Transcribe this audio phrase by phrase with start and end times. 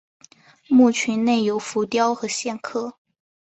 [0.67, 2.97] 墓群内有浮雕和线刻。